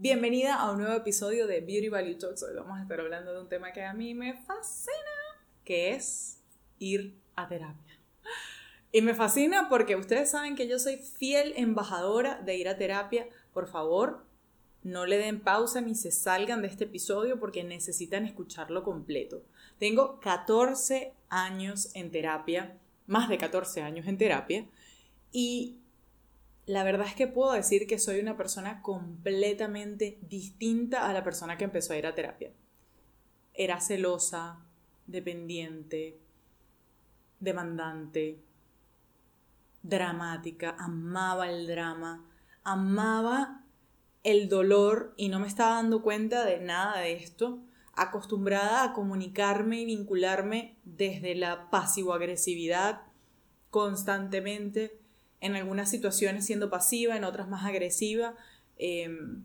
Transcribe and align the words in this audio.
Bienvenida 0.00 0.54
a 0.54 0.70
un 0.70 0.78
nuevo 0.78 0.94
episodio 0.94 1.48
de 1.48 1.60
Beauty 1.60 1.88
Value 1.88 2.14
Talks. 2.14 2.44
Hoy 2.44 2.54
vamos 2.54 2.78
a 2.78 2.82
estar 2.82 3.00
hablando 3.00 3.32
de 3.32 3.40
un 3.40 3.48
tema 3.48 3.72
que 3.72 3.82
a 3.82 3.92
mí 3.94 4.14
me 4.14 4.32
fascina, 4.32 4.94
que 5.64 5.92
es 5.92 6.38
ir 6.78 7.18
a 7.34 7.48
terapia. 7.48 7.98
Y 8.92 9.02
me 9.02 9.16
fascina 9.16 9.68
porque 9.68 9.96
ustedes 9.96 10.30
saben 10.30 10.54
que 10.54 10.68
yo 10.68 10.78
soy 10.78 10.98
fiel 10.98 11.52
embajadora 11.56 12.40
de 12.40 12.54
ir 12.54 12.68
a 12.68 12.78
terapia. 12.78 13.26
Por 13.52 13.66
favor, 13.66 14.24
no 14.84 15.04
le 15.04 15.18
den 15.18 15.40
pausa 15.40 15.80
ni 15.80 15.96
se 15.96 16.12
salgan 16.12 16.62
de 16.62 16.68
este 16.68 16.84
episodio 16.84 17.40
porque 17.40 17.64
necesitan 17.64 18.24
escucharlo 18.24 18.84
completo. 18.84 19.42
Tengo 19.80 20.20
14 20.20 21.12
años 21.28 21.90
en 21.96 22.12
terapia, 22.12 22.78
más 23.08 23.28
de 23.28 23.36
14 23.36 23.82
años 23.82 24.06
en 24.06 24.16
terapia, 24.16 24.64
y 25.32 25.80
la 26.68 26.84
verdad 26.84 27.06
es 27.06 27.14
que 27.14 27.26
puedo 27.26 27.52
decir 27.52 27.86
que 27.86 27.98
soy 27.98 28.20
una 28.20 28.36
persona 28.36 28.82
completamente 28.82 30.18
distinta 30.20 31.08
a 31.08 31.14
la 31.14 31.24
persona 31.24 31.56
que 31.56 31.64
empezó 31.64 31.94
a 31.94 31.96
ir 31.96 32.06
a 32.06 32.14
terapia. 32.14 32.52
Era 33.54 33.80
celosa, 33.80 34.66
dependiente, 35.06 36.20
demandante, 37.40 38.44
dramática, 39.82 40.76
amaba 40.78 41.48
el 41.48 41.66
drama, 41.66 42.26
amaba 42.64 43.64
el 44.22 44.50
dolor 44.50 45.14
y 45.16 45.30
no 45.30 45.40
me 45.40 45.46
estaba 45.46 45.76
dando 45.76 46.02
cuenta 46.02 46.44
de 46.44 46.60
nada 46.60 46.98
de 46.98 47.14
esto, 47.14 47.62
acostumbrada 47.94 48.84
a 48.84 48.92
comunicarme 48.92 49.80
y 49.80 49.86
vincularme 49.86 50.76
desde 50.84 51.34
la 51.34 51.70
pasivo-agresividad 51.70 53.04
constantemente 53.70 54.97
en 55.40 55.56
algunas 55.56 55.90
situaciones 55.90 56.46
siendo 56.46 56.70
pasiva, 56.70 57.16
en 57.16 57.24
otras 57.24 57.48
más 57.48 57.64
agresiva, 57.64 58.34
em, 58.76 59.42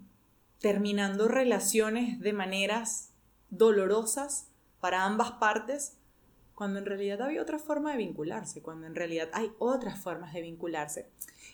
terminando 0.59 1.27
relaciones 1.27 2.19
de 2.19 2.33
maneras 2.33 3.11
dolorosas 3.49 4.47
para 4.79 5.05
ambas 5.05 5.31
partes, 5.33 5.97
cuando 6.55 6.79
en 6.79 6.85
realidad 6.85 7.21
había 7.21 7.41
otra 7.41 7.59
forma 7.59 7.91
de 7.91 7.97
vincularse, 7.97 8.61
cuando 8.61 8.87
en 8.87 8.95
realidad 8.95 9.29
hay 9.33 9.51
otras 9.59 9.99
formas 9.99 10.33
de 10.33 10.41
vincularse. 10.41 11.09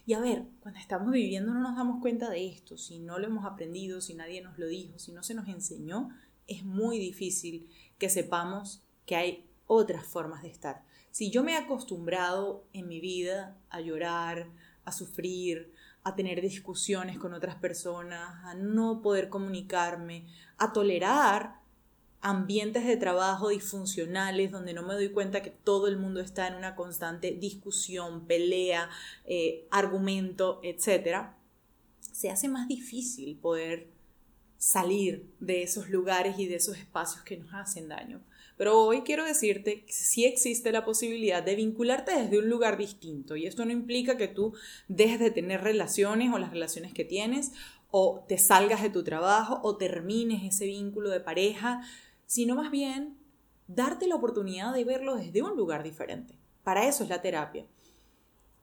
Y 0.05 0.13
a 0.13 0.19
ver, 0.19 0.43
cuando 0.61 0.79
estamos 0.79 1.11
viviendo 1.11 1.53
no 1.53 1.61
nos 1.61 1.75
damos 1.75 2.01
cuenta 2.01 2.29
de 2.29 2.47
esto, 2.47 2.77
si 2.77 2.99
no 2.99 3.19
lo 3.19 3.27
hemos 3.27 3.45
aprendido, 3.45 4.01
si 4.01 4.13
nadie 4.13 4.41
nos 4.41 4.57
lo 4.57 4.67
dijo, 4.67 4.99
si 4.99 5.11
no 5.11 5.23
se 5.23 5.33
nos 5.33 5.47
enseñó, 5.47 6.09
es 6.47 6.65
muy 6.65 6.99
difícil 6.99 7.69
que 7.97 8.09
sepamos 8.09 8.81
que 9.05 9.15
hay 9.15 9.45
otras 9.67 10.05
formas 10.05 10.41
de 10.41 10.49
estar. 10.49 10.83
Si 11.11 11.31
yo 11.31 11.43
me 11.43 11.53
he 11.53 11.57
acostumbrado 11.57 12.63
en 12.73 12.87
mi 12.87 12.99
vida 12.99 13.57
a 13.69 13.81
llorar, 13.81 14.47
a 14.85 14.91
sufrir, 14.91 15.73
a 16.03 16.15
tener 16.15 16.41
discusiones 16.41 17.17
con 17.17 17.33
otras 17.33 17.55
personas, 17.55 18.43
a 18.45 18.53
no 18.53 19.01
poder 19.01 19.29
comunicarme, 19.29 20.25
a 20.57 20.71
tolerar 20.71 21.59
ambientes 22.21 22.85
de 22.85 22.97
trabajo 22.97 23.49
disfuncionales 23.49 24.51
donde 24.51 24.73
no 24.73 24.83
me 24.83 24.93
doy 24.93 25.09
cuenta 25.09 25.41
que 25.41 25.51
todo 25.51 25.87
el 25.87 25.97
mundo 25.97 26.19
está 26.19 26.47
en 26.47 26.55
una 26.55 26.75
constante 26.75 27.31
discusión, 27.31 28.25
pelea, 28.25 28.89
eh, 29.25 29.67
argumento, 29.71 30.59
etc., 30.63 31.29
se 32.11 32.29
hace 32.29 32.49
más 32.49 32.67
difícil 32.67 33.37
poder 33.37 33.87
salir 34.57 35.31
de 35.39 35.63
esos 35.63 35.89
lugares 35.89 36.37
y 36.37 36.47
de 36.47 36.55
esos 36.55 36.77
espacios 36.77 37.23
que 37.23 37.37
nos 37.37 37.53
hacen 37.53 37.87
daño. 37.87 38.21
Pero 38.59 38.77
hoy 38.77 39.03
quiero 39.03 39.23
decirte 39.23 39.85
que 39.85 39.93
sí 39.93 40.25
existe 40.25 40.73
la 40.73 40.83
posibilidad 40.83 41.41
de 41.41 41.55
vincularte 41.55 42.11
desde 42.11 42.39
un 42.39 42.49
lugar 42.49 42.77
distinto 42.77 43.37
y 43.37 43.45
esto 43.45 43.63
no 43.63 43.71
implica 43.71 44.17
que 44.17 44.27
tú 44.27 44.53
dejes 44.89 45.17
de 45.21 45.31
tener 45.31 45.61
relaciones 45.61 46.33
o 46.33 46.37
las 46.37 46.51
relaciones 46.51 46.93
que 46.93 47.05
tienes 47.05 47.53
o 47.89 48.25
te 48.27 48.37
salgas 48.37 48.81
de 48.81 48.89
tu 48.89 49.01
trabajo 49.05 49.61
o 49.63 49.77
termines 49.77 50.43
ese 50.43 50.65
vínculo 50.65 51.09
de 51.09 51.21
pareja, 51.21 51.83
sino 52.25 52.55
más 52.55 52.69
bien 52.69 53.17
darte 53.67 54.07
la 54.07 54.15
oportunidad 54.15 54.73
de 54.73 54.83
verlo 54.83 55.15
desde 55.15 55.41
un 55.41 55.55
lugar 55.55 55.81
diferente. 55.81 56.37
Para 56.65 56.85
eso 56.85 57.05
es 57.05 57.09
la 57.09 57.21
terapia. 57.21 57.65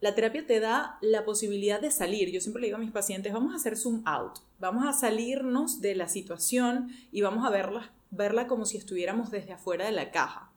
La 0.00 0.14
terapia 0.14 0.46
te 0.46 0.60
da 0.60 0.98
la 1.00 1.24
posibilidad 1.24 1.80
de 1.80 1.90
salir. 1.90 2.30
Yo 2.30 2.42
siempre 2.42 2.60
le 2.60 2.66
digo 2.66 2.76
a 2.76 2.80
mis 2.80 2.92
pacientes, 2.92 3.32
vamos 3.32 3.54
a 3.54 3.56
hacer 3.56 3.78
zoom 3.78 4.02
out, 4.04 4.40
vamos 4.58 4.86
a 4.86 4.92
salirnos 4.92 5.80
de 5.80 5.94
la 5.94 6.06
situación 6.06 6.90
y 7.10 7.22
vamos 7.22 7.46
a 7.46 7.50
verla 7.50 7.95
verla 8.10 8.46
como 8.46 8.64
si 8.64 8.76
estuviéramos 8.76 9.30
desde 9.30 9.52
afuera 9.52 9.86
de 9.86 9.92
la 9.92 10.10
caja. 10.10 10.52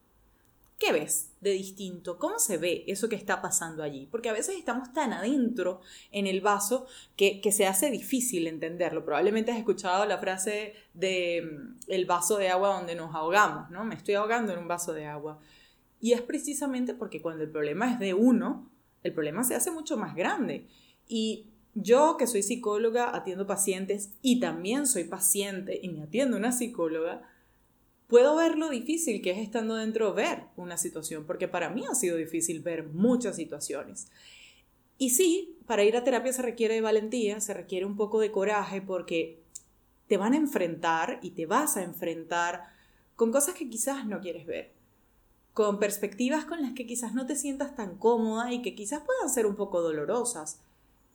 ¿Qué 0.79 0.93
ves 0.93 1.33
de 1.41 1.51
distinto? 1.51 2.17
¿Cómo 2.17 2.39
se 2.39 2.57
ve 2.57 2.85
eso 2.87 3.09
que 3.09 3.17
está 3.17 3.41
pasando 3.41 3.83
allí? 3.83 4.07
Porque 4.09 4.29
a 4.29 4.33
veces 4.33 4.55
estamos 4.57 4.93
tan 4.93 5.11
adentro 5.11 5.81
en 6.11 6.25
el 6.25 6.39
vaso 6.39 6.87
que, 7.17 7.41
se 7.51 7.67
hace 7.67 7.91
difícil 7.91 8.47
entenderlo. 8.47 9.03
Probablemente 9.03 9.51
has 9.51 9.57
escuchado 9.57 10.05
la 10.05 10.19
frase 10.19 10.73
de 10.93 11.41
mm, 11.41 11.79
el 11.87 12.05
vaso 12.05 12.37
de 12.37 12.47
agua 12.47 12.69
donde 12.69 12.95
nos 12.95 13.13
ahogamos, 13.13 13.69
¿no? 13.69 13.83
Me 13.83 13.95
estoy 13.95 14.15
ahogando 14.15 14.53
en 14.53 14.59
un 14.59 14.69
vaso 14.69 14.93
de 14.93 15.05
agua. 15.05 15.39
Y 15.99 16.13
es 16.13 16.21
precisamente 16.21 16.93
porque 16.93 17.21
cuando 17.21 17.43
el 17.43 17.49
problema 17.49 17.91
es 17.91 17.99
de 17.99 18.13
uno, 18.13 18.71
el 19.03 19.13
problema 19.13 19.43
se 19.43 19.55
hace 19.55 19.71
mucho 19.71 19.97
más 19.97 20.15
grande. 20.15 20.65
Y 21.09 21.47
yo 21.73 22.15
que 22.17 22.25
soy 22.25 22.41
psicóloga, 22.41 23.15
atiendo 23.15 23.45
pacientes 23.45 24.13
y 24.21 24.39
también 24.39 24.87
soy 24.87 25.03
paciente 25.03 25.77
y 25.81 25.89
me 25.89 26.03
atiendo 26.03 26.37
una 26.37 26.53
psicóloga, 26.53 27.21
puedo 28.09 28.35
ver 28.35 28.57
lo 28.57 28.69
difícil 28.69 29.21
que 29.21 29.31
es 29.31 29.37
estando 29.37 29.75
dentro 29.75 30.13
ver 30.15 30.45
una 30.57 30.77
situación, 30.77 31.25
porque 31.25 31.47
para 31.47 31.69
mí 31.69 31.85
ha 31.89 31.93
sido 31.93 32.17
difícil 32.17 32.59
ver 32.61 32.87
muchas 32.87 33.35
situaciones. 33.35 34.07
Y 34.97 35.11
sí, 35.11 35.57
para 35.67 35.83
ir 35.83 35.95
a 35.95 36.03
terapia 36.03 36.33
se 36.33 36.41
requiere 36.41 36.81
valentía, 36.81 37.39
se 37.39 37.53
requiere 37.53 37.85
un 37.85 37.95
poco 37.95 38.19
de 38.19 38.31
coraje, 38.31 38.81
porque 38.81 39.43
te 40.07 40.17
van 40.17 40.33
a 40.33 40.37
enfrentar 40.37 41.19
y 41.21 41.31
te 41.31 41.45
vas 41.45 41.77
a 41.77 41.83
enfrentar 41.83 42.63
con 43.15 43.31
cosas 43.31 43.53
que 43.53 43.69
quizás 43.69 44.07
no 44.07 44.19
quieres 44.21 44.47
ver, 44.47 44.71
con 45.53 45.77
perspectivas 45.77 46.45
con 46.45 46.63
las 46.63 46.73
que 46.73 46.87
quizás 46.87 47.13
no 47.13 47.27
te 47.27 47.35
sientas 47.35 47.75
tan 47.75 47.95
cómoda 47.95 48.51
y 48.51 48.63
que 48.63 48.73
quizás 48.73 49.03
puedan 49.03 49.29
ser 49.29 49.45
un 49.45 49.55
poco 49.55 49.81
dolorosas. 49.81 50.61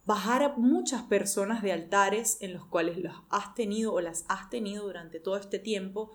Bajar 0.06 0.44
a 0.44 0.54
muchas 0.56 1.02
personas 1.02 1.60
de 1.60 1.72
altares 1.72 2.36
en 2.40 2.52
los 2.52 2.64
cuales 2.66 2.98
las 2.98 3.16
has 3.30 3.54
tenido 3.56 3.92
o 3.92 4.00
las 4.00 4.24
has 4.28 4.48
tenido 4.48 4.84
durante 4.84 5.18
todo 5.18 5.36
este 5.38 5.58
tiempo 5.58 6.12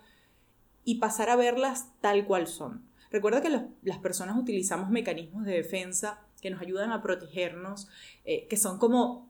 y 0.83 0.95
pasar 0.95 1.29
a 1.29 1.35
verlas 1.35 1.87
tal 2.01 2.25
cual 2.25 2.47
son. 2.47 2.83
Recuerda 3.11 3.41
que 3.41 3.49
las 3.81 3.97
personas 3.99 4.37
utilizamos 4.37 4.89
mecanismos 4.89 5.45
de 5.45 5.53
defensa 5.53 6.21
que 6.41 6.49
nos 6.49 6.61
ayudan 6.61 6.91
a 6.91 7.01
protegernos, 7.01 7.87
eh, 8.23 8.47
que 8.47 8.57
son 8.57 8.77
como, 8.77 9.29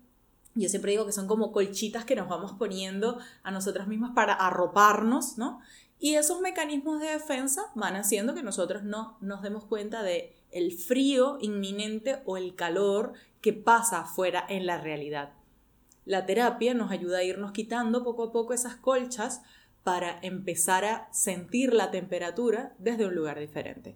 yo 0.54 0.70
siempre 0.70 0.92
digo 0.92 1.06
que 1.06 1.12
son 1.12 1.28
como 1.28 1.52
colchitas 1.52 2.06
que 2.06 2.16
nos 2.16 2.28
vamos 2.28 2.54
poniendo 2.54 3.20
a 3.44 3.52
nosotras 3.52 3.88
mismas 3.88 4.12
para 4.14 4.34
arroparnos, 4.34 5.38
¿no? 5.38 5.60
Y 6.00 6.16
esos 6.16 6.40
mecanismos 6.40 7.02
de 7.02 7.08
defensa 7.08 7.64
van 7.76 7.96
haciendo 7.96 8.34
que 8.34 8.44
nosotros 8.44 8.84
no 8.84 9.18
nos 9.20 9.42
demos 9.42 9.66
cuenta 9.66 10.02
de 10.02 10.36
el 10.52 10.72
frío 10.72 11.38
inminente 11.42 12.22
o 12.26 12.38
el 12.38 12.56
calor 12.56 13.14
que 13.42 13.54
pasa 13.54 14.02
afuera 14.02 14.46
en 14.48 14.66
la 14.66 14.80
realidad. 14.80 15.34
La 16.06 16.26
terapia 16.26 16.74
nos 16.74 16.92
ayuda 16.92 17.20
a 17.20 17.24
irnos 17.24 17.52
quitando 17.52 18.04
poco 18.04 18.24
a 18.24 18.32
poco 18.32 18.54
esas 18.54 18.76
colchas 18.76 19.42
para 19.84 20.20
empezar 20.22 20.86
a 20.86 21.08
sentir 21.12 21.74
la 21.74 21.92
temperatura 21.92 22.74
desde 22.78 23.06
un 23.06 23.16
lugar 23.16 23.40
diferente. 23.40 23.96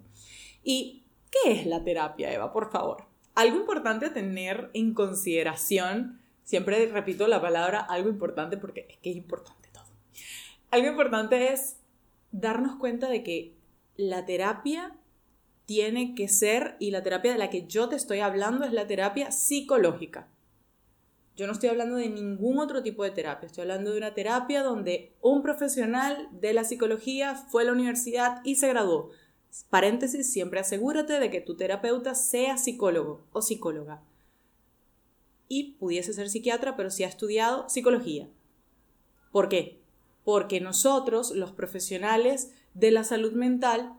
¿Y 0.62 1.04
qué 1.30 1.52
es 1.52 1.66
la 1.66 1.84
terapia, 1.84 2.32
Eva? 2.32 2.52
Por 2.52 2.70
favor. 2.70 3.06
Algo 3.34 3.56
importante 3.56 4.06
a 4.06 4.12
tener 4.12 4.70
en 4.74 4.94
consideración, 4.94 6.20
siempre 6.44 6.86
repito 6.86 7.26
la 7.26 7.40
palabra 7.40 7.80
algo 7.80 8.08
importante 8.08 8.56
porque 8.56 8.86
es 8.88 8.98
que 8.98 9.10
es 9.10 9.16
importante 9.16 9.68
todo. 9.72 9.84
Algo 10.70 10.88
importante 10.88 11.52
es 11.52 11.76
darnos 12.30 12.76
cuenta 12.76 13.08
de 13.08 13.22
que 13.22 13.54
la 13.96 14.24
terapia 14.24 14.96
tiene 15.66 16.14
que 16.14 16.28
ser, 16.28 16.76
y 16.78 16.90
la 16.90 17.02
terapia 17.02 17.32
de 17.32 17.38
la 17.38 17.50
que 17.50 17.66
yo 17.66 17.88
te 17.88 17.96
estoy 17.96 18.20
hablando 18.20 18.64
es 18.64 18.72
la 18.72 18.86
terapia 18.86 19.30
psicológica. 19.30 20.28
Yo 21.36 21.46
no 21.46 21.52
estoy 21.52 21.68
hablando 21.68 21.96
de 21.96 22.08
ningún 22.08 22.58
otro 22.58 22.82
tipo 22.82 23.02
de 23.02 23.10
terapia, 23.10 23.46
estoy 23.46 23.62
hablando 23.62 23.90
de 23.90 23.98
una 23.98 24.14
terapia 24.14 24.62
donde 24.62 25.12
un 25.20 25.42
profesional 25.42 26.28
de 26.32 26.52
la 26.52 26.62
psicología 26.62 27.34
fue 27.34 27.62
a 27.62 27.66
la 27.66 27.72
universidad 27.72 28.40
y 28.44 28.54
se 28.54 28.68
graduó. 28.68 29.10
Paréntesis, 29.68 30.32
siempre 30.32 30.60
asegúrate 30.60 31.18
de 31.18 31.30
que 31.30 31.40
tu 31.40 31.56
terapeuta 31.56 32.14
sea 32.14 32.56
psicólogo 32.56 33.26
o 33.32 33.42
psicóloga. 33.42 34.02
Y 35.48 35.72
pudiese 35.74 36.12
ser 36.12 36.28
psiquiatra, 36.28 36.76
pero 36.76 36.90
si 36.90 37.02
ha 37.02 37.08
estudiado 37.08 37.68
psicología. 37.68 38.28
¿Por 39.32 39.48
qué? 39.48 39.80
Porque 40.24 40.60
nosotros, 40.60 41.32
los 41.32 41.52
profesionales 41.52 42.52
de 42.74 42.92
la 42.92 43.04
salud 43.04 43.32
mental, 43.32 43.94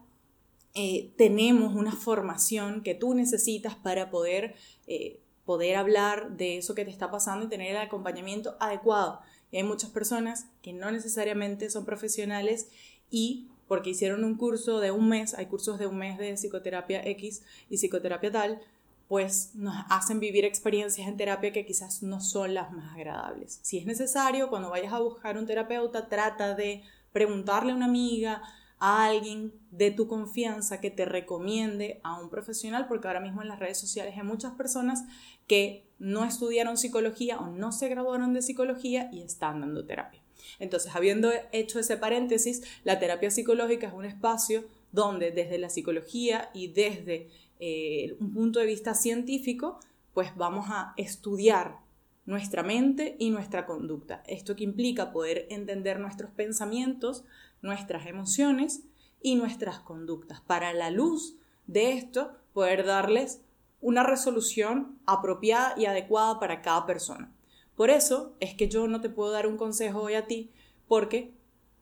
eh, 0.74 1.12
tenemos 1.18 1.76
una 1.76 1.94
formación 1.94 2.82
que 2.82 2.96
tú 2.96 3.14
necesitas 3.14 3.76
para 3.76 4.10
poder 4.10 4.56
eh, 4.88 5.20
poder 5.46 5.76
hablar 5.76 6.32
de 6.38 6.58
eso 6.58 6.76
que 6.76 6.86
te 6.86 6.92
está 6.92 7.12
pasando 7.12 7.46
y 7.46 7.50
tener 7.50 7.72
el 7.72 7.78
acompañamiento 7.78 8.56
adecuado. 8.60 9.22
Hay 9.54 9.64
muchas 9.64 9.90
personas 9.90 10.48
que 10.62 10.74
no 10.74 10.92
necesariamente 10.92 11.70
son 11.70 11.86
profesionales 11.86 12.68
y 13.10 13.48
porque 13.68 13.92
hicieron 13.92 14.24
un 14.24 14.36
curso 14.36 14.80
de 14.80 14.92
un 14.92 15.08
mes, 15.08 15.34
hay 15.34 15.46
cursos 15.46 15.80
de 15.80 15.88
un 15.88 15.98
mes 15.98 16.18
de 16.18 16.34
psicoterapia 16.34 17.06
X 17.08 17.44
y 17.70 17.78
psicoterapia 17.78 18.32
tal, 18.32 18.62
pues 19.08 19.52
nos 19.56 19.76
hacen 19.90 20.20
vivir 20.20 20.46
experiencias 20.46 21.08
en 21.08 21.18
terapia 21.18 21.54
que 21.54 21.66
quizás 21.66 22.02
no 22.04 22.20
son 22.20 22.54
las 22.54 22.72
más 22.72 22.94
agradables. 22.96 23.60
Si 23.62 23.78
es 23.78 23.86
necesario, 23.86 24.50
cuando 24.50 24.70
vayas 24.70 24.94
a 24.94 25.00
buscar 25.00 25.38
un 25.38 25.46
terapeuta, 25.46 26.10
trata 26.10 26.56
de 26.56 26.84
preguntarle 27.12 27.72
a 27.72 27.76
una 27.76 27.86
amiga, 27.86 28.42
a 28.80 29.06
alguien 29.06 29.54
de 29.72 29.92
tu 29.92 30.08
confianza 30.08 30.82
que 30.82 30.92
te 30.92 31.06
recomiende 31.06 32.00
a 32.04 32.20
un 32.20 32.30
profesional, 32.30 32.88
porque 32.88 33.08
ahora 33.08 33.20
mismo 33.20 33.42
en 33.42 33.48
las 33.48 33.60
redes 33.60 33.78
sociales 33.78 34.16
hay 34.18 34.24
muchas 34.24 34.54
personas 34.54 35.04
que 35.48 35.86
no 36.00 36.26
estudiaron 36.26 36.78
psicología 36.78 37.38
o 37.40 37.48
no 37.48 37.72
se 37.72 37.88
graduaron 37.88 38.34
de 38.34 38.42
psicología 38.42 39.10
y 39.12 39.22
están 39.22 39.62
dando 39.62 39.86
terapia. 39.86 40.22
Entonces, 40.60 40.96
habiendo 40.96 41.32
hecho 41.52 41.80
ese 41.80 41.98
paréntesis, 41.98 42.64
la 42.84 43.00
terapia 43.00 43.32
psicológica 43.32 43.88
es 43.88 43.94
un 43.94 44.06
espacio 44.06 44.66
donde 44.92 45.32
desde 45.32 45.58
la 45.58 45.70
psicología 45.70 46.50
y 46.54 46.68
desde 46.68 47.30
eh, 47.60 48.16
un 48.20 48.34
punto 48.34 48.60
de 48.60 48.66
vista 48.66 48.94
científico, 48.94 49.80
pues 50.14 50.36
vamos 50.36 50.68
a 50.70 50.94
estudiar 50.98 51.80
nuestra 52.26 52.64
mente 52.64 53.16
y 53.20 53.30
nuestra 53.30 53.66
conducta. 53.66 54.24
Esto 54.28 54.56
que 54.56 54.64
implica 54.64 55.12
poder 55.12 55.48
entender 55.50 56.00
nuestros 56.00 56.32
pensamientos, 56.32 57.24
nuestras 57.62 58.08
emociones 58.08 58.84
y 59.22 59.36
nuestras 59.36 59.80
conductas. 59.80 60.42
Para 60.42 60.74
la 60.74 60.90
luz 60.90 61.38
de 61.68 61.94
esto, 61.94 62.32
poder 62.54 62.86
darles 62.86 63.42
una 63.82 64.04
resolución 64.04 65.00
apropiada 65.06 65.76
y 65.78 65.86
adecuada 65.86 66.40
para 66.40 66.62
cada 66.62 66.86
persona. 66.86 67.32
Por 67.76 67.90
eso 67.90 68.34
es 68.40 68.56
que 68.56 68.70
yo 68.70 68.88
no 68.88 69.02
te 69.02 69.10
puedo 69.10 69.32
dar 69.32 69.48
un 69.48 69.58
consejo 69.58 70.02
hoy 70.02 70.16
a 70.16 70.26
ti 70.26 70.52
porque 70.88 71.34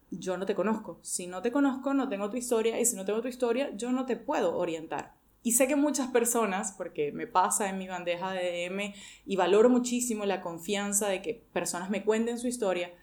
yo 0.09 0.37
no 0.37 0.45
te 0.45 0.55
conozco. 0.55 0.99
Si 1.01 1.27
no 1.27 1.41
te 1.41 1.51
conozco, 1.51 1.93
no 1.93 2.09
tengo 2.09 2.29
tu 2.29 2.37
historia 2.37 2.79
y 2.79 2.85
si 2.85 2.95
no 2.95 3.05
tengo 3.05 3.21
tu 3.21 3.27
historia, 3.27 3.71
yo 3.75 3.91
no 3.91 4.05
te 4.05 4.17
puedo 4.17 4.57
orientar. 4.57 5.13
Y 5.43 5.51
sé 5.51 5.67
que 5.67 5.75
muchas 5.75 6.07
personas, 6.07 6.71
porque 6.71 7.11
me 7.11 7.27
pasa 7.27 7.69
en 7.69 7.77
mi 7.77 7.87
bandeja 7.87 8.31
de 8.31 8.69
DM 8.69 8.93
y 9.25 9.35
valoro 9.35 9.69
muchísimo 9.69 10.25
la 10.25 10.41
confianza 10.41 11.09
de 11.09 11.21
que 11.21 11.45
personas 11.51 11.89
me 11.89 12.03
cuenten 12.03 12.39
su 12.39 12.47
historia, 12.47 12.93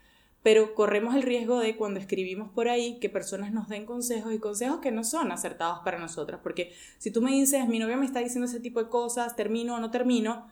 pero 0.42 0.75
corremos 0.75 1.14
el 1.14 1.22
riesgo 1.22 1.58
de 1.58 1.76
cuando 1.76 2.00
escribimos 2.00 2.50
por 2.50 2.69
ahí 2.69 2.98
que 2.98 3.10
personas 3.10 3.52
nos 3.52 3.69
den 3.69 3.84
consejos 3.84 4.32
y 4.32 4.38
consejos 4.38 4.81
que 4.81 4.90
no 4.90 5.04
son 5.04 5.32
acertados 5.32 5.81
para 5.84 5.98
nosotras, 5.98 6.40
porque 6.42 6.72
si 6.96 7.10
tú 7.10 7.20
me 7.20 7.31
dices, 7.31 7.69
mi 7.69 7.78
novia 7.78 7.98
me 7.98 8.06
está 8.06 8.20
diciendo 8.20 8.46
ese 8.46 8.60
tipo 8.60 8.82
de 8.82 8.88
cosas, 8.88 9.37
termino 9.37 9.75
o 9.75 9.81
no 9.81 9.90
termino, 9.90 10.48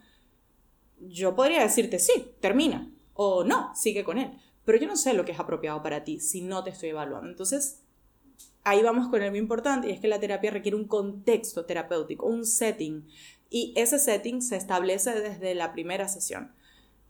yo 1.01 1.35
podría 1.35 1.63
decirte 1.63 1.99
sí, 1.99 2.35
termina, 2.41 2.93
o 3.15 3.45
no, 3.45 3.75
sigue 3.75 4.05
con 4.05 4.19
él, 4.19 4.33
pero 4.67 4.79
yo 4.79 4.87
no 4.87 4.97
sé 4.97 5.15
lo 5.15 5.25
que 5.25 5.33
es 5.33 5.41
apropiado 5.41 5.83
para 5.83 6.05
ti 6.05 6.21
si 6.21 6.43
no 6.43 6.63
te 6.63 6.71
estoy 6.71 6.91
evaluando. 6.91 7.31
Entonces, 7.31 7.83
ahí 8.69 8.83
vamos 8.83 9.09
con 9.09 9.23
algo 9.23 9.37
importante 9.37 9.89
y 9.89 9.93
es 9.93 10.01
que 10.01 10.09
la 10.09 10.21
terapia 10.21 10.51
requiere 10.51 10.77
un 10.77 10.87
contexto 10.87 11.65
terapéutico, 11.65 12.27
un 12.27 12.45
setting. 12.45 13.07
Y 13.51 13.73
ese 13.77 13.99
setting 13.99 14.43
se 14.43 14.57
establece 14.57 15.19
desde 15.21 15.55
la 15.55 15.73
primera 15.73 16.09
sesión. 16.09 16.53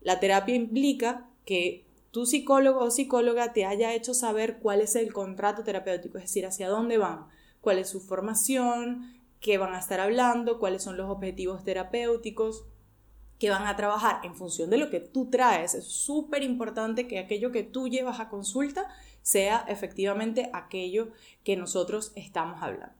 La 0.01 0.21
terapia 0.21 0.55
implica 0.55 1.29
que 1.45 1.87
tu 2.11 2.27
psicólogo 2.27 2.81
o 2.81 2.91
psicóloga 2.91 3.53
te 3.53 3.65
haya 3.65 3.95
hecho 3.95 4.15
saber 4.15 4.59
cuál 4.61 4.81
es 4.81 4.97
el 4.97 5.13
contrato 5.13 5.65
terapéutico, 5.65 6.19
es 6.19 6.25
decir, 6.25 6.47
hacia 6.47 6.69
dónde 6.69 6.99
van, 6.99 7.27
cuál 7.61 7.79
es 7.79 7.89
su 7.89 8.01
formación, 8.01 9.15
qué 9.41 9.59
van 9.59 9.75
a 9.75 9.79
estar 9.79 10.01
hablando, 10.01 10.59
cuáles 10.59 10.83
son 10.83 10.97
los 10.97 11.11
objetivos 11.11 11.65
terapéuticos 11.65 12.65
que 13.39 13.51
van 13.51 13.67
a 13.67 13.77
trabajar 13.77 14.21
en 14.25 14.35
función 14.35 14.71
de 14.71 14.79
lo 14.79 14.91
que 14.91 15.01
tú 15.01 15.31
traes. 15.31 15.75
Es 15.75 15.85
súper 15.85 16.43
importante 16.43 17.07
que 17.07 17.19
aquello 17.19 17.53
que 17.53 17.63
tú 17.63 17.89
llevas 17.89 18.21
a 18.21 18.29
consulta 18.29 18.89
sea 19.23 19.65
efectivamente 19.69 20.51
aquello 20.53 21.09
que 21.45 21.57
nosotros 21.57 22.13
estamos 22.17 22.63
hablando. 22.63 22.95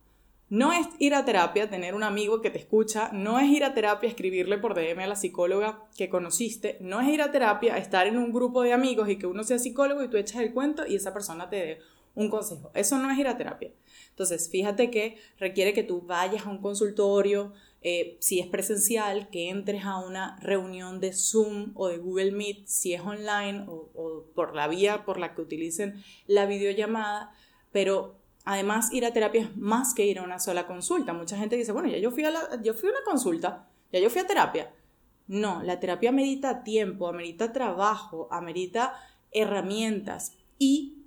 No 0.51 0.73
es 0.73 0.87
ir 0.99 1.15
a 1.15 1.27
terapia, 1.27 1.69
tener 1.69 1.95
un 1.95 2.03
amigo 2.03 2.41
que 2.41 2.49
te 2.49 2.59
escucha, 2.59 3.11
no 3.13 3.39
es 3.39 3.51
ir 3.51 3.65
a 3.65 3.75
terapia, 3.75 4.09
escribirle 4.09 4.57
por 4.57 4.75
DM 4.75 5.01
a 5.01 5.07
la 5.07 5.17
psicóloga 5.17 5.85
que 5.95 6.09
conociste, 6.09 6.79
no 6.81 7.03
es 7.03 7.09
ir 7.09 7.21
a 7.21 7.31
terapia, 7.31 7.77
estar 7.77 8.07
en 8.07 8.17
un 8.17 8.33
grupo 8.33 8.63
de 8.63 8.73
amigos 8.73 9.11
y 9.11 9.17
que 9.17 9.27
uno 9.27 9.45
sea 9.45 9.59
psicólogo 9.59 10.03
y 10.03 10.09
tú 10.09 10.17
echas 10.17 10.41
el 10.41 10.55
cuento 10.55 10.87
y 10.87 10.97
esa 10.97 11.13
persona 11.13 11.51
te 11.51 11.57
dé 11.57 11.79
un 12.15 12.31
consejo. 12.31 12.71
Eso 12.75 12.97
no 12.99 13.11
es 13.11 13.19
ir 13.19 13.29
a 13.29 13.37
terapia. 13.37 13.73
Entonces, 14.11 14.49
fíjate 14.49 14.91
que 14.91 15.19
requiere 15.39 15.75
que 15.75 15.83
tú 15.83 16.01
vayas 16.01 16.47
a 16.47 16.51
un 16.51 16.59
consultorio, 16.59 17.53
eh, 17.81 18.17
si 18.21 18.41
es 18.41 18.47
presencial, 18.47 19.31
que 19.31 19.51
entres 19.51 19.85
a 19.85 19.99
una 19.99 20.37
reunión 20.41 21.01
de 21.01 21.13
Zoom 21.13 21.73
o 21.75 21.89
de 21.89 21.99
Google 21.99 22.33
Meet, 22.33 22.67
si 22.67 22.95
es 22.95 23.01
online 23.01 23.65
o, 23.69 24.25
por 24.35 24.55
la 24.55 24.67
vía 24.67 25.05
por 25.05 25.19
la 25.19 25.35
que 25.35 25.43
utilicen 25.43 26.03
la 26.27 26.47
videollamada, 26.47 27.33
pero 27.71 28.17
además 28.45 28.93
ir 28.93 29.05
a 29.05 29.13
terapia 29.13 29.43
es 29.43 29.57
más 29.57 29.95
que 29.95 30.07
ir 30.07 30.19
a 30.19 30.23
una 30.23 30.41
sola 30.41 30.67
consulta. 30.67 31.13
Mucha 31.13 31.39
gente 31.39 31.57
dice, 31.57 31.73
bueno, 31.73 31.89
ya 31.89 31.99
yo 31.99 32.11
fui 32.11 32.25
a, 32.25 32.33
yo 32.63 32.75
fui 32.75 32.89
a 32.89 32.93
una 32.93 33.05
consulta, 33.05 33.69
ya 33.93 34.01
yo 34.01 34.11
fui 34.11 34.23
a 34.23 34.27
terapia. 34.27 34.75
No, 35.29 35.63
la 35.63 35.79
terapia 35.79 36.09
amerita 36.09 36.65
tiempo, 36.65 37.07
amerita 37.07 37.53
trabajo, 37.53 38.29
amerita 38.31 38.95
herramientas 39.31 40.33
y 40.59 40.98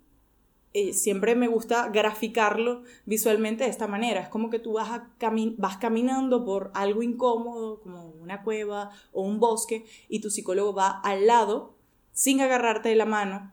eh, 0.73 0.93
siempre 0.93 1.35
me 1.35 1.47
gusta 1.47 1.89
graficarlo 1.89 2.83
visualmente 3.05 3.65
de 3.65 3.69
esta 3.69 3.87
manera. 3.87 4.21
Es 4.21 4.29
como 4.29 4.49
que 4.49 4.59
tú 4.59 4.73
vas, 4.73 4.89
a 4.89 5.11
vas 5.57 5.77
caminando 5.77 6.45
por 6.45 6.71
algo 6.73 7.03
incómodo, 7.03 7.81
como 7.81 8.07
una 8.21 8.43
cueva 8.43 8.91
o 9.11 9.23
un 9.23 9.39
bosque, 9.39 9.85
y 10.07 10.21
tu 10.21 10.29
psicólogo 10.29 10.73
va 10.73 10.99
al 11.01 11.27
lado 11.27 11.75
sin 12.13 12.39
agarrarte 12.39 12.89
de 12.89 12.95
la 12.95 13.05
mano 13.05 13.51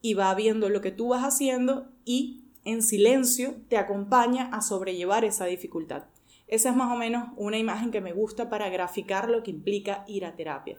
y 0.00 0.14
va 0.14 0.34
viendo 0.34 0.68
lo 0.68 0.80
que 0.80 0.90
tú 0.90 1.08
vas 1.08 1.22
haciendo 1.22 1.88
y 2.04 2.44
en 2.64 2.82
silencio 2.82 3.54
te 3.68 3.76
acompaña 3.76 4.50
a 4.52 4.60
sobrellevar 4.60 5.24
esa 5.24 5.46
dificultad. 5.46 6.04
Esa 6.48 6.70
es 6.70 6.76
más 6.76 6.92
o 6.92 6.96
menos 6.96 7.28
una 7.36 7.58
imagen 7.58 7.90
que 7.90 8.00
me 8.00 8.12
gusta 8.12 8.48
para 8.48 8.68
graficar 8.68 9.28
lo 9.28 9.42
que 9.42 9.50
implica 9.50 10.04
ir 10.06 10.24
a 10.24 10.34
terapia. 10.34 10.78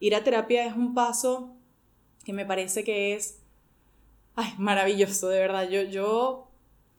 Ir 0.00 0.14
a 0.14 0.24
terapia 0.24 0.66
es 0.66 0.76
un 0.76 0.94
paso 0.94 1.56
que 2.24 2.32
me 2.32 2.46
parece 2.46 2.84
que 2.84 3.14
es 3.14 3.43
Ay, 4.36 4.52
maravilloso, 4.58 5.28
de 5.28 5.38
verdad. 5.38 5.68
Yo, 5.68 5.82
yo 5.82 6.48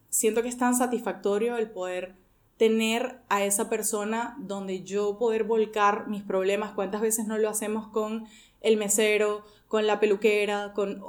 siento 0.08 0.42
que 0.42 0.48
es 0.48 0.56
tan 0.56 0.74
satisfactorio 0.74 1.56
el 1.56 1.70
poder 1.70 2.14
tener 2.56 3.20
a 3.28 3.44
esa 3.44 3.68
persona 3.68 4.36
donde 4.38 4.82
yo 4.82 5.18
poder 5.18 5.44
volcar 5.44 6.08
mis 6.08 6.22
problemas. 6.22 6.72
¿Cuántas 6.72 7.02
veces 7.02 7.26
no 7.26 7.36
lo 7.36 7.50
hacemos 7.50 7.88
con 7.88 8.26
el 8.62 8.78
mesero, 8.78 9.44
con 9.68 9.86
la 9.86 10.00
peluquera, 10.00 10.72
con, 10.72 11.02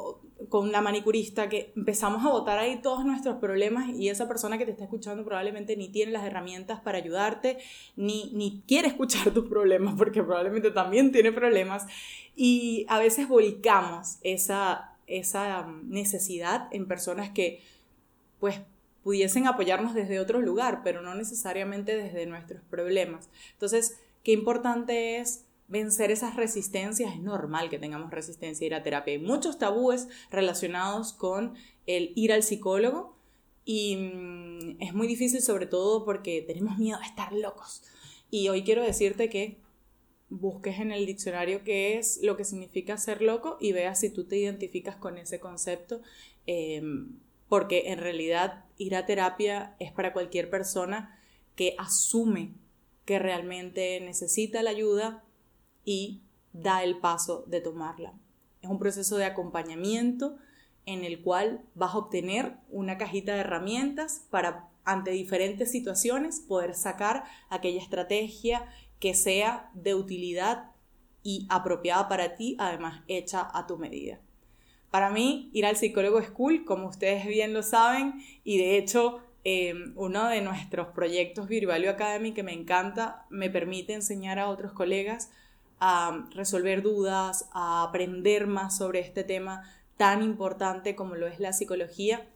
con 0.50 0.72
la 0.72 0.82
manicurista, 0.82 1.50
que 1.50 1.72
empezamos 1.76 2.26
a 2.26 2.30
botar 2.30 2.60
ahí 2.60 2.82
todos 2.82 3.06
nuestros 3.06 3.38
problemas 3.38 3.90
y 3.90 4.10
esa 4.10 4.28
persona 4.28 4.58
que 4.58 4.66
te 4.66 4.72
está 4.72 4.84
escuchando 4.84 5.24
probablemente 5.24 5.76
ni 5.78 5.90
tiene 5.90 6.12
las 6.12 6.26
herramientas 6.26 6.82
para 6.82 6.98
ayudarte, 6.98 7.58
ni, 7.96 8.32
ni 8.34 8.64
quiere 8.68 8.90
escuchar 8.90 9.32
tus 9.32 9.48
problemas 9.48 9.96
porque 9.98 10.22
probablemente 10.24 10.72
también 10.72 11.12
tiene 11.12 11.32
problemas. 11.32 11.88
Y 12.36 12.86
a 12.90 13.00
veces 13.00 13.28
volcamos 13.28 14.18
esa, 14.22 14.97
esa 15.08 15.64
mm, 15.64 15.90
necesidad 15.90 16.68
en 16.72 16.88
personas 16.88 17.30
que 17.32 17.62
pues 18.40 18.60
pudiesen 19.04 19.48
apoyarnos 19.48 19.94
desde 19.94 20.20
otro 20.20 20.42
lugar, 20.42 20.82
pero 20.84 21.02
no 21.02 21.16
necesariamente 21.16 21.96
desde 21.96 22.26
nuestros 22.26 22.62
problemas. 22.70 23.30
Entonces, 23.54 24.00
qué 24.24 24.34
importante 24.34 25.18
es 25.18 25.46
vencer 25.68 26.12
esas 26.12 26.36
resistencias. 26.36 27.14
Es 27.14 27.22
normal 27.22 27.70
que 27.70 27.80
tengamos 27.80 28.12
resistencia 28.12 28.66
a 28.66 28.68
ir 28.68 28.76
a 28.76 28.84
terapia. 28.84 29.14
Hay 29.14 29.20
muchos 29.20 29.58
tabúes 29.58 30.08
relacionados 30.30 31.14
con 31.14 31.56
el 31.86 32.12
ir 32.16 32.34
al 32.34 32.44
psicólogo 32.44 33.16
y 33.64 33.96
mm, 33.96 34.82
es 34.82 34.94
muy 34.94 35.08
difícil 35.08 35.42
sobre 35.42 35.66
todo 35.66 36.06
porque 36.06 36.42
tenemos 36.42 36.78
miedo 36.78 37.00
a 37.02 37.06
estar 37.06 37.34
locos. 37.34 37.84
Y 38.30 38.50
hoy 38.50 38.64
quiero 38.64 38.84
decirte 38.84 39.30
que 39.30 39.58
busques 40.30 40.80
en 40.80 40.92
el 40.92 41.06
diccionario 41.06 41.64
qué 41.64 41.98
es 41.98 42.20
lo 42.22 42.36
que 42.36 42.44
significa 42.44 42.98
ser 42.98 43.22
loco 43.22 43.58
y 43.60 43.72
veas 43.72 44.00
si 44.00 44.10
tú 44.10 44.26
te 44.26 44.38
identificas 44.38 44.96
con 44.96 45.18
ese 45.18 45.40
concepto, 45.40 46.02
em, 46.46 47.20
porque 47.48 47.92
en 47.92 48.00
realidad 48.00 48.66
ir 48.78 48.96
a 48.96 49.06
terapia 49.06 49.76
es 49.80 49.92
para 49.92 50.14
cualquier 50.14 50.50
persona 50.50 51.18
que 51.56 51.76
asume 51.78 52.54
que 53.06 53.20
realmente 53.20 54.02
necesita 54.02 54.62
la 54.64 54.72
ayuda 54.72 55.24
y 55.86 56.22
da 56.52 56.84
el 56.84 56.98
paso 56.98 57.46
de 57.48 57.62
tomarla. 57.62 58.14
Es 58.62 58.70
un 58.70 58.80
proceso 58.80 59.18
de 59.18 59.26
acompañamiento 59.26 60.38
en 60.86 61.04
el 61.04 61.22
cual 61.22 61.62
vas 61.74 61.94
a 61.94 62.00
obtener 62.00 62.58
una 62.70 62.98
cajita 62.98 63.34
de 63.34 63.42
herramientas 63.42 64.26
para 64.30 64.70
ante 64.84 65.12
diferentes 65.12 65.70
situaciones 65.70 66.40
poder 66.40 66.74
sacar 66.74 67.26
aquella 67.50 67.82
estrategia 67.82 68.66
que 69.00 69.14
sea 69.14 69.70
de 69.74 69.96
utilidad 69.96 70.72
y 71.24 71.46
apropiada 71.50 72.08
para 72.08 72.36
ti, 72.36 72.56
además 72.60 73.04
hecha 73.08 73.48
a 73.54 73.68
tu 73.68 73.78
medida. 73.78 74.20
Para 74.92 75.10
mí, 75.10 75.50
ir 75.54 75.66
al 75.66 75.76
psicólogo 75.76 76.20
es 76.20 76.30
cool, 76.30 76.64
como 76.64 76.88
ustedes 76.88 77.26
bien 77.26 77.54
lo 77.54 77.64
saben, 77.64 78.22
y 78.44 78.58
de 78.58 78.78
hecho, 78.78 79.20
em, 79.44 79.94
uno 79.96 80.28
de 80.28 80.42
nuestros 80.42 80.88
proyectos 80.88 81.48
Virvalue 81.48 81.90
Academy 81.90 82.34
que 82.34 82.44
me 82.44 82.54
encanta, 82.54 83.26
me 83.30 83.50
permite 83.50 83.94
enseñar 83.94 84.40
a 84.40 84.48
otros 84.50 84.72
colegas 84.72 85.30
a 85.80 86.28
resolver 86.32 86.82
dudas, 86.82 87.50
a 87.54 87.84
aprender 87.84 88.48
más 88.48 88.78
sobre 88.78 89.00
este 89.00 89.24
tema 89.24 89.64
tan 89.96 90.24
importante 90.24 90.96
como 90.96 91.16
lo 91.16 91.28
es 91.28 91.40
la 91.40 91.54
psicología 91.54 92.28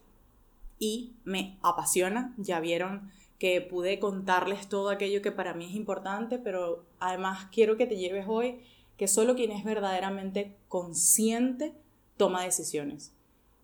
y 0.80 1.14
me 1.24 1.58
apasiona. 1.62 2.34
Ya 2.38 2.60
vieron 2.60 3.12
que 3.42 3.60
pude 3.60 3.98
contarles 3.98 4.70
todo 4.70 4.92
aquello 4.92 5.24
que 5.24 5.32
para 5.32 5.56
mí 5.56 5.66
es 5.66 5.74
importante, 5.74 6.38
pero 6.38 6.86
además 7.00 7.48
quiero 7.52 7.76
que 7.76 7.88
te 7.88 7.98
lleves 7.98 8.26
hoy 8.28 8.60
que 8.98 9.08
solo 9.08 9.34
quien 9.34 9.50
es 9.50 9.64
verdaderamente 9.64 10.58
consciente 10.68 11.74
toma 12.18 12.44
decisiones. 12.44 13.16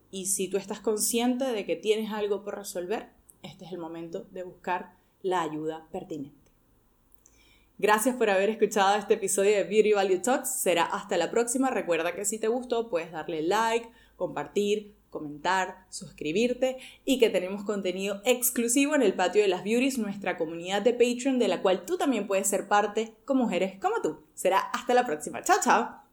Y 0.09 0.25
si 0.25 0.47
tú 0.47 0.57
estás 0.57 0.79
consciente 0.79 1.45
de 1.45 1.63
que 1.63 1.75
tienes 1.75 2.11
algo 2.11 2.41
por 2.41 2.57
resolver, 2.57 3.09
este 3.43 3.65
es 3.65 3.71
el 3.71 3.77
momento 3.77 4.25
de 4.31 4.41
buscar 4.41 4.95
la 5.21 5.43
ayuda 5.43 5.87
pertinente. 5.91 6.51
Gracias 7.77 8.15
por 8.15 8.31
haber 8.31 8.49
escuchado 8.49 8.95
este 8.95 9.13
episodio 9.13 9.51
de 9.51 9.63
Beauty 9.63 9.93
Value 9.93 10.23
Talks. 10.23 10.59
Será 10.59 10.85
hasta 10.85 11.17
la 11.17 11.29
próxima. 11.29 11.69
Recuerda 11.69 12.15
que 12.15 12.25
si 12.25 12.39
te 12.39 12.47
gustó 12.47 12.89
puedes 12.89 13.11
darle 13.11 13.43
like, 13.43 13.91
compartir, 14.15 14.95
comentar, 15.17 15.85
suscribirte 15.89 16.77
y 17.05 17.19
que 17.19 17.29
tenemos 17.29 17.63
contenido 17.63 18.21
exclusivo 18.25 18.95
en 18.95 19.01
el 19.01 19.13
patio 19.13 19.41
de 19.41 19.47
las 19.47 19.63
beauties, 19.63 19.97
nuestra 19.97 20.37
comunidad 20.37 20.81
de 20.81 20.93
Patreon 20.93 21.39
de 21.39 21.47
la 21.47 21.61
cual 21.61 21.85
tú 21.85 21.97
también 21.97 22.27
puedes 22.27 22.47
ser 22.47 22.67
parte 22.67 23.13
con 23.25 23.37
mujeres 23.37 23.79
como 23.81 24.01
tú. 24.01 24.19
Será 24.33 24.59
hasta 24.59 24.93
la 24.93 25.05
próxima. 25.05 25.41
Chao, 25.43 25.57
chao. 25.63 26.06